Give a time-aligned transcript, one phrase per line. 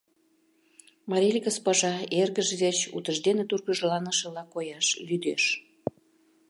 [1.09, 5.43] Марель госпожа эргыж верч утыждене тургыжланышыла кояш лӱдеш.